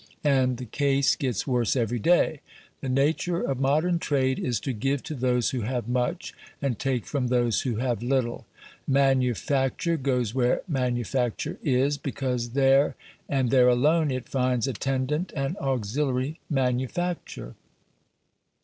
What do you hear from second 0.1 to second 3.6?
And the case gets worse every day. The nature of